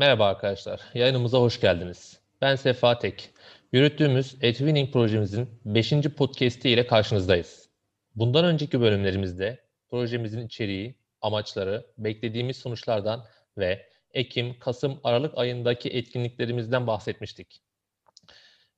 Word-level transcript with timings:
Merhaba 0.00 0.26
arkadaşlar, 0.26 0.80
yayınımıza 0.94 1.38
hoş 1.38 1.60
geldiniz. 1.60 2.20
Ben 2.40 2.56
Sefa 2.56 2.98
Tek. 2.98 3.30
Yürüttüğümüz 3.72 4.36
Etwinning 4.40 4.92
projemizin 4.92 5.48
5. 5.64 5.92
podcast'i 6.16 6.70
ile 6.70 6.86
karşınızdayız. 6.86 7.68
Bundan 8.14 8.44
önceki 8.44 8.80
bölümlerimizde 8.80 9.58
projemizin 9.90 10.46
içeriği, 10.46 10.94
amaçları, 11.20 11.86
beklediğimiz 11.98 12.56
sonuçlardan 12.56 13.24
ve 13.58 13.86
Ekim, 14.14 14.58
Kasım, 14.58 15.00
Aralık 15.04 15.38
ayındaki 15.38 15.88
etkinliklerimizden 15.88 16.86
bahsetmiştik. 16.86 17.62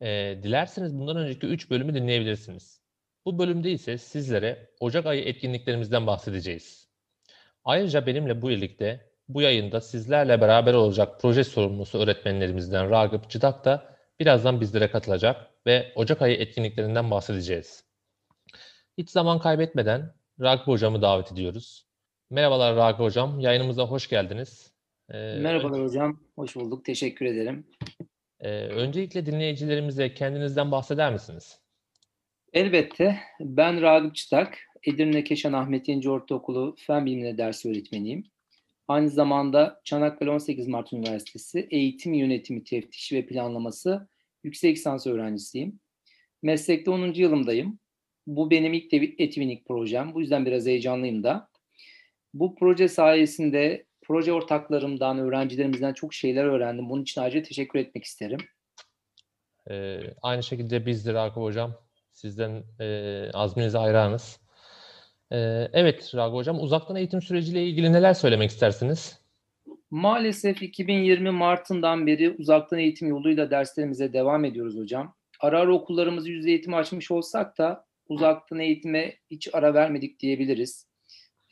Ee, 0.01 0.39
dilerseniz 0.43 0.99
bundan 0.99 1.17
önceki 1.17 1.47
3 1.47 1.71
bölümü 1.71 1.95
dinleyebilirsiniz. 1.95 2.81
Bu 3.25 3.39
bölümde 3.39 3.71
ise 3.71 3.99
sizlere 3.99 4.71
Ocak 4.81 5.07
ayı 5.07 5.25
etkinliklerimizden 5.25 6.07
bahsedeceğiz. 6.07 6.89
Ayrıca 7.65 8.07
benimle 8.07 8.43
bu 8.43 8.49
birlikte 8.49 9.12
bu 9.29 9.43
yayında 9.43 9.81
sizlerle 9.81 10.41
beraber 10.41 10.75
olacak 10.75 11.21
proje 11.21 11.45
sorumlusu 11.45 11.99
öğretmenlerimizden 11.99 12.91
Ragıp 12.91 13.31
Çıdak 13.31 13.65
da 13.65 13.97
birazdan 14.21 14.61
bizlere 14.61 14.91
katılacak 14.91 15.51
ve 15.67 15.93
Ocak 15.97 16.23
ayı 16.23 16.37
etkinliklerinden 16.37 17.11
bahsedeceğiz. 17.11 17.85
Hiç 18.99 19.11
zaman 19.11 19.39
kaybetmeden 19.39 20.15
Ragıp 20.41 20.67
Hocam'ı 20.67 21.03
davet 21.03 21.33
ediyoruz. 21.33 21.87
Merhabalar 22.31 22.77
Ragıp 22.77 23.01
Hocam, 23.01 23.41
yayınımıza 23.41 23.85
hoş 23.85 24.09
geldiniz. 24.09 24.73
Ee, 25.11 25.39
Merhabalar 25.41 25.79
önce, 25.79 25.83
hocam, 25.83 26.21
hoş 26.37 26.57
bulduk. 26.57 26.85
Teşekkür 26.85 27.27
ederim. 27.27 27.67
E, 28.41 28.51
öncelikle 28.51 29.27
dinleyicilerimize 29.27 30.15
kendinizden 30.15 30.73
bahseder 30.73 31.13
misiniz? 31.13 31.61
Elbette. 32.53 33.19
Ben 33.41 33.83
Ragıp 33.83 34.15
Çıtak, 34.15 34.59
Edirne 34.87 35.25
Keşan 35.25 35.53
Ahmet 35.53 35.89
İnce 35.89 36.11
Ortaokulu 36.11 36.77
Fen 36.87 37.07
Bilimleri 37.07 37.39
ders 37.39 37.67
öğretmeniyim. 37.67 38.25
Aynı 38.89 39.09
zamanda 39.09 39.81
Çanakkale 39.85 40.31
18 40.31 40.69
Mart 40.69 40.93
Üniversitesi 40.93 41.69
Eğitim 41.71 42.15
Yönetimi 42.15 42.65
Teftişi 42.65 43.17
ve 43.17 43.27
Planlaması 43.27 44.09
yüksek 44.45 44.77
lisans 44.77 45.07
öğrencisiyim. 45.07 45.81
Meslekte 46.43 46.91
10. 46.91 47.13
yılımdayım. 47.13 47.79
Bu 48.27 48.51
benim 48.51 48.73
ilk 48.73 49.21
etvinlik 49.21 49.67
projem. 49.67 50.15
Bu 50.15 50.21
yüzden 50.21 50.47
biraz 50.47 50.67
heyecanlıyım 50.67 51.23
da. 51.23 51.49
Bu 52.35 52.55
proje 52.55 52.89
sayesinde 52.89 53.87
proje 54.03 54.33
ortaklarımdan, 54.33 55.19
öğrencilerimizden 55.19 55.93
çok 55.93 56.15
şeyler 56.15 56.45
öğrendim. 56.45 56.91
Bunun 56.91 57.03
için 57.03 57.21
ayrıca 57.21 57.43
teşekkür 57.43 57.79
etmek 57.79 58.05
isterim. 58.05 58.39
Ee, 59.71 60.01
aynı 60.23 60.43
şekilde 60.43 60.87
biz 60.87 61.07
de 61.07 61.15
Rakip 61.15 61.37
Hocam. 61.37 61.75
Sizden 62.13 62.65
e, 62.81 63.31
azminize 63.33 63.79
hayranız. 63.79 64.42
Ee, 65.33 65.69
evet 65.73 66.13
Rago 66.15 66.37
Hocam, 66.37 66.61
uzaktan 66.61 66.97
eğitim 66.97 67.23
süreciyle 67.23 67.67
ilgili 67.67 67.93
neler 67.93 68.15
söylemek 68.15 68.51
istersiniz? 68.51 69.19
Maalesef 69.91 70.63
2020 70.63 71.31
Mart'ından 71.31 72.07
beri 72.07 72.31
uzaktan 72.31 72.79
eğitim 72.79 73.09
yoluyla 73.09 73.51
derslerimize 73.51 74.13
devam 74.13 74.45
ediyoruz 74.45 74.77
hocam. 74.77 75.15
Ara 75.41 75.61
ara 75.61 75.75
okullarımızı 75.75 76.31
yüz 76.31 76.47
eğitim 76.47 76.75
açmış 76.75 77.11
olsak 77.11 77.59
da 77.59 77.85
uzaktan 78.09 78.59
eğitime 78.59 79.15
hiç 79.31 79.49
ara 79.53 79.75
vermedik 79.75 80.21
diyebiliriz. 80.21 80.87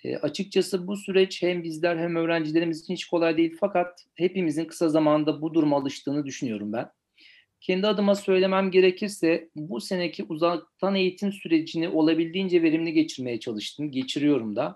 E, 0.05 0.17
açıkçası 0.17 0.87
bu 0.87 0.97
süreç 0.97 1.43
hem 1.43 1.63
bizler 1.63 1.97
hem 1.97 2.17
öğrencilerimiz 2.17 2.81
için 2.81 2.95
hiç 2.95 3.05
kolay 3.05 3.37
değil 3.37 3.57
fakat 3.61 4.07
hepimizin 4.15 4.65
kısa 4.65 4.89
zamanda 4.89 5.43
bu 5.43 5.55
duruma 5.55 5.77
alıştığını 5.77 6.27
düşünüyorum 6.27 6.73
ben. 6.73 6.91
Kendi 7.61 7.87
adıma 7.87 8.15
söylemem 8.15 8.71
gerekirse 8.71 9.49
bu 9.57 9.81
seneki 9.81 10.25
uzaktan 10.25 10.95
eğitim 10.95 11.33
sürecini 11.33 11.89
olabildiğince 11.89 12.63
verimli 12.63 12.93
geçirmeye 12.93 13.41
çalıştım. 13.41 13.91
Geçiriyorum 13.91 14.57
da. 14.57 14.75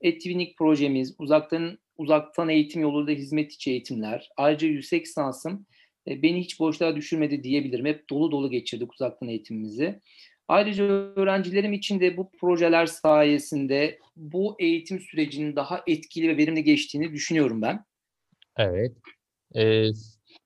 Etvinlik 0.00 0.58
projemiz, 0.58 1.14
uzaktan 1.18 1.78
uzaktan 1.96 2.48
eğitim 2.48 2.82
yoluyla 2.82 3.14
hizmet 3.14 3.52
içi 3.52 3.70
eğitimler, 3.70 4.28
ayrıca 4.36 4.68
yüksek 4.68 5.06
lisansım 5.06 5.66
e, 6.08 6.22
beni 6.22 6.40
hiç 6.40 6.60
boşluğa 6.60 6.96
düşürmedi 6.96 7.42
diyebilirim. 7.42 7.86
Hep 7.86 8.10
dolu 8.10 8.32
dolu 8.32 8.50
geçirdik 8.50 8.92
uzaktan 8.92 9.28
eğitimimizi. 9.28 10.00
Ayrıca 10.48 10.84
öğrencilerim 10.84 11.72
için 11.72 12.00
de 12.00 12.16
bu 12.16 12.30
projeler 12.30 12.86
sayesinde 12.86 13.98
bu 14.16 14.56
eğitim 14.58 15.00
sürecinin 15.00 15.56
daha 15.56 15.82
etkili 15.86 16.28
ve 16.28 16.36
verimli 16.36 16.64
geçtiğini 16.64 17.12
düşünüyorum 17.12 17.62
ben. 17.62 17.84
Evet. 18.56 18.92
Ee, 19.56 19.90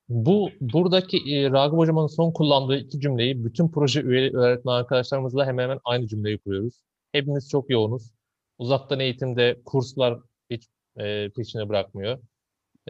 bu 0.08 0.50
buradaki 0.60 1.16
e, 1.34 1.50
Ragıp 1.50 1.78
Hocam'ın 1.78 2.06
son 2.06 2.32
kullandığı 2.32 2.76
iki 2.76 3.00
cümleyi 3.00 3.44
bütün 3.44 3.68
proje 3.68 4.00
üye 4.02 4.32
öğretmen 4.36 4.72
arkadaşlarımızla 4.72 5.46
hemen 5.46 5.62
hemen 5.62 5.80
aynı 5.84 6.08
cümleyi 6.08 6.38
kuruyoruz. 6.38 6.74
Hepimiz 7.12 7.48
çok 7.48 7.70
yoğunuz. 7.70 8.10
Uzaktan 8.58 9.00
eğitimde 9.00 9.60
kurslar 9.64 10.18
hiç 10.50 10.68
e, 10.96 11.30
peşine 11.30 11.68
bırakmıyor. 11.68 12.18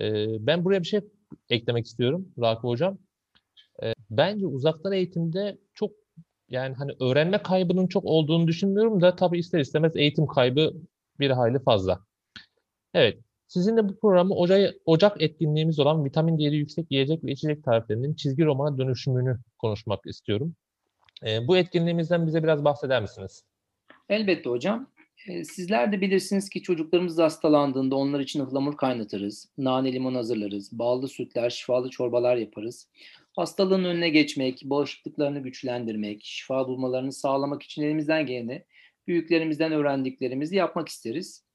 E, 0.00 0.26
ben 0.46 0.64
buraya 0.64 0.80
bir 0.80 0.86
şey 0.86 1.00
eklemek 1.50 1.86
istiyorum 1.86 2.28
Ragıp 2.40 2.64
Hocam. 2.64 2.98
E, 3.82 3.92
bence 4.10 4.46
uzaktan 4.46 4.92
eğitimde 4.92 5.58
çok 5.74 5.90
yani 6.48 6.74
hani 6.74 6.92
öğrenme 7.00 7.42
kaybının 7.42 7.86
çok 7.86 8.04
olduğunu 8.04 8.48
düşünmüyorum 8.48 9.00
da 9.00 9.16
tabii 9.16 9.38
ister 9.38 9.60
istemez 9.60 9.96
eğitim 9.96 10.26
kaybı 10.26 10.72
bir 11.20 11.30
hayli 11.30 11.58
fazla. 11.58 12.00
Evet, 12.94 13.18
Sizinle 13.48 13.88
bu 13.88 13.98
programı 13.98 14.34
Ocak, 14.34 14.74
Ocak 14.84 15.22
etkinliğimiz 15.22 15.78
olan 15.78 16.04
vitamin 16.04 16.38
değeri 16.38 16.56
yüksek 16.56 16.86
yiyecek 16.90 17.24
ve 17.24 17.32
içecek 17.32 17.64
tariflerinin 17.64 18.14
çizgi 18.14 18.44
romana 18.44 18.78
dönüşümünü 18.78 19.38
konuşmak 19.58 20.06
istiyorum. 20.06 20.54
E, 21.26 21.48
bu 21.48 21.56
etkinliğimizden 21.56 22.26
bize 22.26 22.42
biraz 22.42 22.64
bahseder 22.64 23.02
misiniz? 23.02 23.44
Elbette 24.08 24.50
hocam. 24.50 24.90
E, 25.28 25.44
sizler 25.44 25.92
de 25.92 26.00
bilirsiniz 26.00 26.48
ki 26.48 26.62
çocuklarımız 26.62 27.18
hastalandığında 27.18 27.96
onlar 27.96 28.20
için 28.20 28.40
ıhlamur 28.40 28.76
kaynatırız, 28.76 29.48
nane 29.58 29.92
limon 29.92 30.14
hazırlarız, 30.14 30.78
ballı 30.78 31.08
sütler, 31.08 31.50
şifalı 31.50 31.90
çorbalar 31.90 32.36
yaparız. 32.36 32.88
Hastalığın 33.36 33.84
önüne 33.84 34.08
geçmek, 34.08 34.62
bağışıklıklarını 34.64 35.38
güçlendirmek, 35.38 36.24
şifa 36.24 36.68
bulmalarını 36.68 37.12
sağlamak 37.12 37.62
için 37.62 37.82
elimizden 37.82 38.26
geleni 38.26 38.64
büyüklerimizden 39.06 39.72
öğrendiklerimizi 39.72 40.56
yapmak 40.56 40.88
isteriz 40.88 41.45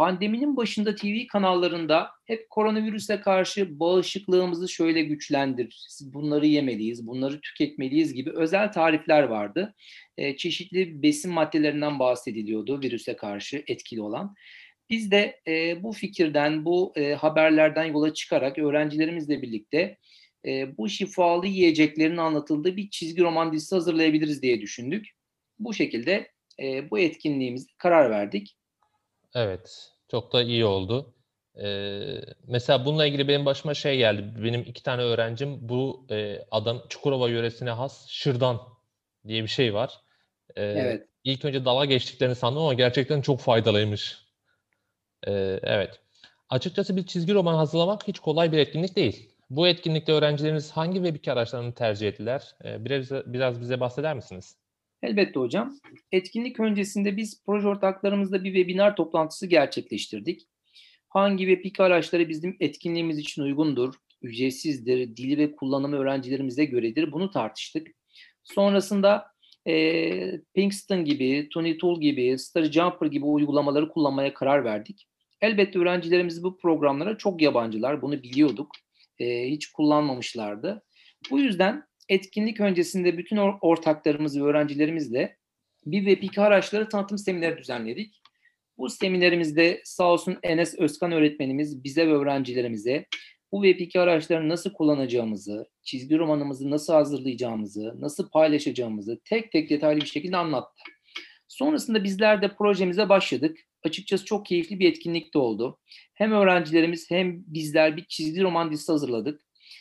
pandeminin 0.00 0.56
başında 0.56 0.94
TV 0.94 1.26
kanallarında 1.32 2.10
hep 2.26 2.50
koronavirüse 2.50 3.20
karşı 3.20 3.80
bağışıklığımızı 3.80 4.68
şöyle 4.68 5.02
güçlendir, 5.02 5.86
bunları 6.02 6.46
yemeliyiz, 6.46 7.06
bunları 7.06 7.40
tüketmeliyiz 7.40 8.14
gibi 8.14 8.30
özel 8.30 8.72
tarifler 8.72 9.22
vardı. 9.22 9.74
E, 10.18 10.36
çeşitli 10.36 11.02
besin 11.02 11.32
maddelerinden 11.32 11.98
bahsediliyordu 11.98 12.80
virüse 12.82 13.16
karşı 13.16 13.64
etkili 13.66 14.00
olan. 14.00 14.34
Biz 14.90 15.10
de 15.10 15.40
e, 15.46 15.82
bu 15.82 15.92
fikirden, 15.92 16.64
bu 16.64 16.92
e, 16.96 17.14
haberlerden 17.14 17.84
yola 17.84 18.14
çıkarak 18.14 18.58
öğrencilerimizle 18.58 19.42
birlikte 19.42 19.98
e, 20.46 20.76
bu 20.78 20.88
şifalı 20.88 21.46
yiyeceklerin 21.46 22.16
anlatıldığı 22.16 22.76
bir 22.76 22.90
çizgi 22.90 23.22
roman 23.22 23.52
dizisi 23.52 23.74
hazırlayabiliriz 23.74 24.42
diye 24.42 24.60
düşündük. 24.60 25.06
Bu 25.58 25.74
şekilde 25.74 26.30
e, 26.62 26.90
bu 26.90 26.98
etkinliğimize 26.98 27.66
karar 27.78 28.10
verdik. 28.10 28.56
Evet, 29.34 29.92
çok 30.10 30.32
da 30.32 30.42
iyi 30.42 30.64
oldu. 30.64 31.14
Ee, 31.62 32.20
mesela 32.46 32.84
bununla 32.84 33.06
ilgili 33.06 33.28
benim 33.28 33.46
başıma 33.46 33.74
şey 33.74 33.98
geldi. 33.98 34.44
Benim 34.44 34.60
iki 34.60 34.82
tane 34.82 35.02
öğrencim 35.02 35.68
bu 35.68 36.06
e, 36.10 36.38
adam 36.50 36.82
Çukurova 36.88 37.28
yöresine 37.28 37.70
has 37.70 38.08
şırdan 38.08 38.60
diye 39.26 39.42
bir 39.42 39.48
şey 39.48 39.74
var. 39.74 40.00
Ee, 40.56 40.62
evet. 40.62 41.06
İlk 41.24 41.44
önce 41.44 41.64
dala 41.64 41.84
geçtiklerini 41.84 42.34
sandım 42.34 42.62
ama 42.62 42.74
gerçekten 42.74 43.20
çok 43.20 43.40
faydalıymış. 43.40 44.18
Ee, 45.26 45.60
evet. 45.62 46.00
Açıkçası 46.48 46.96
bir 46.96 47.06
çizgi 47.06 47.34
roman 47.34 47.54
hazırlamak 47.54 48.08
hiç 48.08 48.18
kolay 48.18 48.52
bir 48.52 48.58
etkinlik 48.58 48.96
değil. 48.96 49.30
Bu 49.50 49.68
etkinlikte 49.68 50.12
öğrencileriniz 50.12 50.70
hangi 50.70 51.04
web 51.04 51.32
araçlarını 51.32 51.74
tercih 51.74 52.08
ettiler? 52.08 52.54
Ee, 52.64 52.84
biraz, 52.84 53.10
biraz 53.10 53.60
bize 53.60 53.80
bahseder 53.80 54.16
misiniz? 54.16 54.56
Elbette 55.02 55.40
hocam. 55.40 55.78
Etkinlik 56.12 56.60
öncesinde 56.60 57.16
biz 57.16 57.42
proje 57.46 57.68
ortaklarımızla 57.68 58.44
bir 58.44 58.54
webinar 58.54 58.96
toplantısı 58.96 59.46
gerçekleştirdik. 59.46 60.48
Hangi 61.08 61.46
ve 61.46 61.60
pik 61.62 61.80
araçları 61.80 62.28
bizim 62.28 62.56
etkinliğimiz 62.60 63.18
için 63.18 63.42
uygundur, 63.42 63.94
ücretsizdir, 64.22 65.16
dili 65.16 65.38
ve 65.38 65.56
kullanımı 65.56 65.96
öğrencilerimize 65.96 66.64
göredir 66.64 67.12
bunu 67.12 67.30
tartıştık. 67.30 67.88
Sonrasında 68.44 69.26
e, 69.66 70.40
Pinkston 70.54 71.04
gibi, 71.04 71.48
Tony 71.52 71.78
Tool 71.78 72.00
gibi, 72.00 72.38
Star 72.38 72.64
Jumper 72.64 73.06
gibi 73.06 73.24
uygulamaları 73.24 73.88
kullanmaya 73.88 74.34
karar 74.34 74.64
verdik. 74.64 75.06
Elbette 75.40 75.78
öğrencilerimiz 75.78 76.44
bu 76.44 76.58
programlara 76.58 77.18
çok 77.18 77.42
yabancılar, 77.42 78.02
bunu 78.02 78.22
biliyorduk. 78.22 78.72
E, 79.18 79.50
hiç 79.50 79.66
kullanmamışlardı. 79.66 80.82
Bu 81.30 81.38
yüzden 81.38 81.89
etkinlik 82.10 82.60
öncesinde 82.60 83.18
bütün 83.18 83.36
ortaklarımız 83.36 84.40
ve 84.40 84.44
öğrencilerimizle 84.44 85.36
bir 85.86 86.06
VPK 86.06 86.38
araçları 86.38 86.88
tanıtım 86.88 87.18
semineri 87.18 87.58
düzenledik. 87.58 88.22
Bu 88.78 88.88
seminerimizde 88.88 89.80
sağ 89.84 90.12
olsun 90.12 90.38
Enes 90.42 90.78
Özkan 90.78 91.12
öğretmenimiz 91.12 91.84
bize 91.84 92.08
ve 92.08 92.12
öğrencilerimize 92.12 93.06
bu 93.52 93.62
VPK 93.62 93.96
araçlarını 93.96 94.48
nasıl 94.48 94.72
kullanacağımızı, 94.72 95.68
çizgi 95.82 96.18
romanımızı 96.18 96.70
nasıl 96.70 96.92
hazırlayacağımızı, 96.92 97.94
nasıl 98.00 98.30
paylaşacağımızı 98.30 99.20
tek 99.24 99.52
tek 99.52 99.70
detaylı 99.70 100.00
bir 100.00 100.06
şekilde 100.06 100.36
anlattı. 100.36 100.82
Sonrasında 101.48 102.04
bizler 102.04 102.42
de 102.42 102.54
projemize 102.54 103.08
başladık. 103.08 103.58
açıkçası 103.84 104.24
çok 104.24 104.46
keyifli 104.46 104.78
bir 104.78 104.88
etkinlik 104.88 105.34
de 105.34 105.38
oldu. 105.38 105.78
Hem 106.14 106.32
öğrencilerimiz 106.32 107.10
hem 107.10 107.44
bizler 107.46 107.96
bir 107.96 108.04
çizgi 108.04 108.42
roman 108.42 108.72
dizisi 108.72 108.92
hazırladık. 108.92 109.40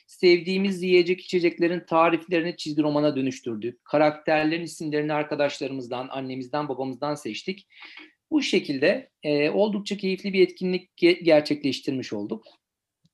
Sevdiğimiz 0.09 0.83
yiyecek 0.83 1.21
içeceklerin 1.21 1.85
tariflerini 1.85 2.57
çizgi 2.57 2.81
romana 2.81 3.15
dönüştürdük. 3.15 3.85
Karakterlerin 3.85 4.63
isimlerini 4.63 5.13
arkadaşlarımızdan, 5.13 6.07
annemizden, 6.11 6.69
babamızdan 6.69 7.15
seçtik. 7.15 7.67
Bu 8.31 8.41
şekilde 8.41 9.09
e, 9.23 9.49
oldukça 9.49 9.97
keyifli 9.97 10.33
bir 10.33 10.43
etkinlik 10.43 10.89
ge- 11.01 11.23
gerçekleştirmiş 11.23 12.13
olduk. 12.13 12.43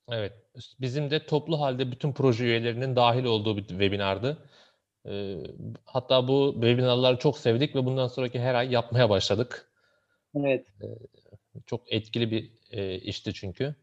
Evet. 0.08 0.32
Bizim 0.80 1.10
de 1.10 1.26
toplu 1.26 1.60
halde 1.60 1.92
bütün 1.92 2.12
proje 2.12 2.44
üyelerinin 2.44 2.96
dahil 2.96 3.24
olduğu 3.24 3.56
bir 3.56 3.68
webinardı. 3.68 4.50
Ee, 5.08 5.36
hatta 5.84 6.28
bu 6.28 6.52
webinarları 6.54 7.18
çok 7.18 7.38
sevdik 7.38 7.76
ve 7.76 7.84
bundan 7.84 8.08
sonraki 8.08 8.40
her 8.40 8.54
ay 8.54 8.72
yapmaya 8.72 9.10
başladık. 9.10 9.72
Evet. 10.34 10.66
Çok 11.66 11.92
etkili 11.92 12.30
bir 12.30 12.50
e, 12.70 12.98
işti 12.98 13.34
çünkü. 13.34 13.74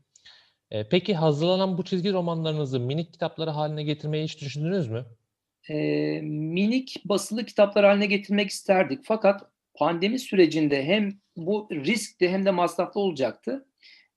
E, 0.74 0.90
peki 0.90 1.16
hazırlanan 1.16 1.78
bu 1.78 1.84
çizgi 1.84 2.14
romanlarınızı 2.14 2.80
minik 2.80 3.14
kitapları 3.14 3.50
haline 3.50 3.84
getirmeyi 3.84 4.24
hiç 4.24 4.42
düşündünüz 4.42 4.90
mü? 4.90 5.06
e, 5.70 5.76
minik 6.22 7.02
basılı 7.06 7.46
kitaplar 7.46 7.86
haline 7.86 8.06
getirmek 8.06 8.50
isterdik. 8.50 9.00
Fakat 9.04 9.42
pandemi 9.76 10.20
sürecinde 10.20 10.84
hem 10.84 11.10
bu 11.38 11.68
riskli 11.72 12.30
hem 12.30 12.46
de 12.46 12.52
masraflı 12.52 13.02
olacaktı. 13.02 13.66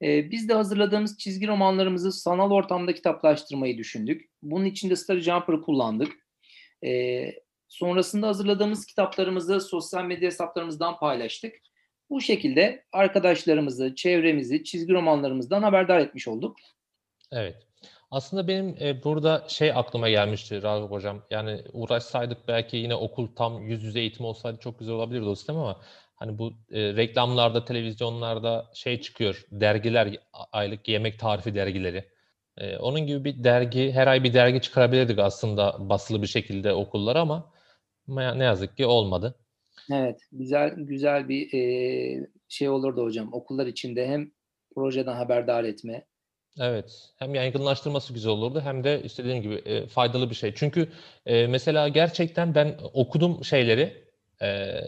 E, 0.03 0.31
biz 0.31 0.49
de 0.49 0.55
hazırladığımız 0.55 1.19
çizgi 1.19 1.49
romanlarımızı 1.49 2.13
sanal 2.13 2.51
ortamda 2.51 2.95
kitaplaştırmayı 2.95 3.79
düşündük. 3.79 4.31
Bunun 4.43 4.65
için 4.65 4.91
de 4.91 4.97
Story 4.97 5.21
Jumper'ı 5.21 5.63
kullandık. 5.63 6.13
E, 6.85 7.23
sonrasında 7.69 8.29
hazırladığımız 8.29 8.87
kitaplarımızı 8.87 9.61
sosyal 9.61 10.05
medya 10.05 10.27
hesaplarımızdan 10.27 10.99
paylaştık. 10.99 11.55
Bu 12.11 12.21
şekilde 12.21 12.85
arkadaşlarımızı, 12.93 13.95
çevremizi 13.95 14.65
çizgi 14.65 14.93
romanlarımızdan 14.93 15.63
haberdar 15.63 16.01
etmiş 16.01 16.29
olduk. 16.29 16.57
Evet. 17.33 17.67
Aslında 18.11 18.49
benim 18.49 18.77
e, 18.81 19.05
burada 19.05 19.45
şey 19.49 19.73
aklıma 19.73 20.09
gelmişti 20.09 20.63
Ragıp 20.63 20.91
Hocam. 20.91 21.23
Yani 21.31 21.63
uğraşsaydık 21.73 22.49
belki 22.49 22.77
yine 22.77 22.95
okul 22.95 23.35
tam 23.37 23.63
yüz 23.69 23.83
yüze 23.83 24.01
eğitim 24.01 24.27
olsaydı 24.27 24.59
çok 24.61 24.79
güzel 24.79 24.95
olabilirdi 24.95 25.25
o 25.25 25.35
sistem 25.35 25.57
ama 25.57 25.81
hani 26.17 26.39
bu 26.39 26.53
e, 26.73 26.97
reklamlarda, 26.97 27.65
televizyonlarda 27.65 28.71
şey 28.75 29.01
çıkıyor. 29.01 29.47
Dergiler, 29.51 30.19
aylık 30.53 30.89
yemek 30.89 31.19
tarifi 31.19 31.55
dergileri. 31.55 32.05
E, 32.59 32.77
onun 32.77 33.01
gibi 33.01 33.25
bir 33.25 33.45
dergi, 33.45 33.93
her 33.93 34.07
ay 34.07 34.25
bir 34.25 34.35
dergi 34.35 34.61
çıkarabilirdik 34.61 35.19
aslında 35.19 35.89
basılı 35.89 36.23
bir 36.23 36.27
şekilde 36.27 36.73
okullara 36.73 37.21
ama 37.21 37.53
ma- 38.09 38.39
ne 38.39 38.45
yazık 38.45 38.77
ki 38.77 38.87
olmadı. 38.87 39.35
Evet, 39.93 40.21
güzel 40.33 40.75
güzel 40.77 41.29
bir 41.29 41.55
e, 41.55 42.27
şey 42.49 42.69
olurdu 42.69 43.03
hocam. 43.03 43.29
Okullar 43.33 43.67
içinde 43.67 44.07
hem 44.07 44.31
projeden 44.75 45.13
haberdar 45.13 45.65
etme. 45.65 46.05
Evet, 46.61 47.11
hem 47.17 47.35
yaygınlaştırması 47.35 48.13
güzel 48.13 48.33
olurdu 48.33 48.61
hem 48.65 48.85
de 48.85 49.03
istediğim 49.03 49.43
gibi 49.43 49.55
e, 49.55 49.87
faydalı 49.87 50.31
bir 50.31 50.35
şey. 50.35 50.55
Çünkü 50.55 50.89
e, 51.27 51.47
mesela 51.47 51.89
gerçekten 51.89 52.55
ben 52.55 52.77
okudum 52.93 53.45
şeyleri, 53.45 54.05
e, 54.43 54.81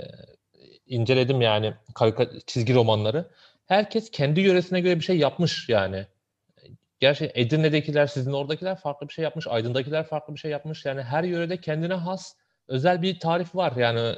inceledim 0.87 1.41
yani 1.41 1.75
karika, 1.95 2.29
çizgi 2.47 2.75
romanları. 2.75 3.31
Herkes 3.67 4.11
kendi 4.11 4.41
yöresine 4.41 4.81
göre 4.81 4.97
bir 4.97 5.05
şey 5.05 5.19
yapmış 5.19 5.69
yani. 5.69 6.07
Gerçi 7.01 7.31
Edirne'dekiler, 7.35 8.07
sizin 8.07 8.33
oradakiler 8.33 8.77
farklı 8.77 9.09
bir 9.09 9.13
şey 9.13 9.23
yapmış, 9.23 9.47
Aydın'dakiler 9.47 10.05
farklı 10.05 10.35
bir 10.35 10.41
şey 10.41 10.51
yapmış. 10.51 10.85
Yani 10.85 11.03
her 11.03 11.25
yörede 11.25 11.57
kendine 11.61 11.95
has 11.95 12.35
özel 12.69 13.03
bir 13.03 13.21
tarif 13.21 13.55
var. 13.55 13.73
Yani 13.77 14.15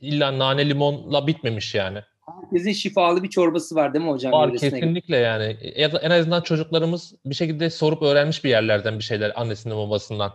illa 0.00 0.38
nane 0.38 0.68
limonla 0.68 1.26
bitmemiş 1.26 1.74
yani. 1.74 1.98
Herkesin 2.42 2.72
şifalı 2.72 3.22
bir 3.22 3.30
çorbası 3.30 3.74
var 3.74 3.94
değil 3.94 4.04
mi 4.04 4.10
hocam? 4.10 4.32
Var 4.32 4.56
kesinlikle 4.56 5.16
yani. 5.16 5.56
Ya 5.76 5.92
da 5.92 5.98
en 5.98 6.10
azından 6.10 6.40
çocuklarımız 6.40 7.14
bir 7.26 7.34
şekilde 7.34 7.70
sorup 7.70 8.02
öğrenmiş 8.02 8.44
bir 8.44 8.50
yerlerden 8.50 8.98
bir 8.98 9.04
şeyler 9.04 9.40
annesinden 9.40 9.78
babasından. 9.78 10.32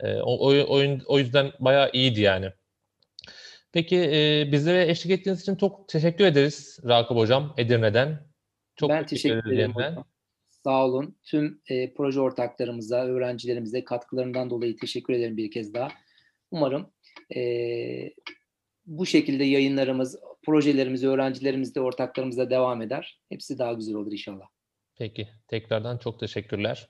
Ee, 0.00 0.14
o, 0.14 0.52
o, 0.52 0.86
o 1.06 1.18
yüzden 1.18 1.52
bayağı 1.60 1.90
iyiydi 1.92 2.20
yani. 2.20 2.52
Peki 3.72 3.96
e, 3.96 4.48
bizlere 4.52 4.90
eşlik 4.90 5.12
ettiğiniz 5.12 5.40
için 5.42 5.56
çok 5.56 5.88
teşekkür 5.88 6.24
ederiz 6.24 6.78
Rakip 6.88 7.16
Hocam 7.16 7.54
Edirne'den. 7.58 8.30
Çok 8.76 8.90
Ben 8.90 9.06
teşekkür 9.06 9.52
ederim 9.52 9.72
hocam. 9.74 10.04
Sağ 10.64 10.84
olun. 10.84 11.16
Tüm 11.24 11.60
e, 11.68 11.94
proje 11.94 12.20
ortaklarımıza, 12.20 13.04
öğrencilerimize 13.04 13.84
katkılarından 13.84 14.50
dolayı 14.50 14.76
teşekkür 14.76 15.14
ederim 15.14 15.36
bir 15.36 15.50
kez 15.50 15.74
daha. 15.74 15.88
Umarım 16.50 16.90
e, 17.36 17.40
bu 18.90 19.06
şekilde 19.06 19.44
yayınlarımız, 19.44 20.18
projelerimiz, 20.42 21.04
öğrencilerimizle, 21.04 21.80
ortaklarımızla 21.80 22.50
devam 22.50 22.82
eder. 22.82 23.20
Hepsi 23.28 23.58
daha 23.58 23.72
güzel 23.72 23.94
olur 23.94 24.12
inşallah. 24.12 24.46
Peki, 24.96 25.28
tekrardan 25.48 25.98
çok 25.98 26.20
teşekkürler. 26.20 26.88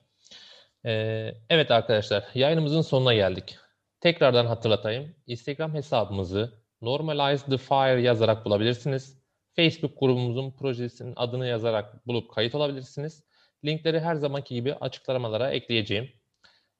Ee, 0.86 1.34
evet 1.50 1.70
arkadaşlar, 1.70 2.24
yayınımızın 2.34 2.82
sonuna 2.82 3.14
geldik. 3.14 3.56
Tekrardan 4.00 4.46
hatırlatayım. 4.46 5.14
Instagram 5.26 5.74
hesabımızı 5.74 6.60
Normalize 6.82 7.46
the 7.46 7.58
Fire 7.58 8.02
yazarak 8.02 8.44
bulabilirsiniz. 8.44 9.20
Facebook 9.56 10.00
grubumuzun 10.00 10.50
projesinin 10.50 11.12
adını 11.16 11.46
yazarak 11.46 12.06
bulup 12.06 12.30
kayıt 12.30 12.54
olabilirsiniz. 12.54 13.24
Linkleri 13.64 14.00
her 14.00 14.14
zamanki 14.14 14.54
gibi 14.54 14.74
açıklamalara 14.74 15.50
ekleyeceğim. 15.50 16.08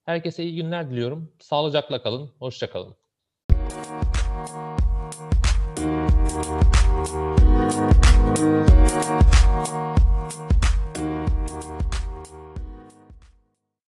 Herkese 0.05 0.43
iyi 0.43 0.55
günler 0.55 0.89
diliyorum. 0.89 1.33
Sağlıcakla 1.39 2.01
kalın, 2.01 2.31
hoşça 2.39 2.69
kalın. 2.69 3.00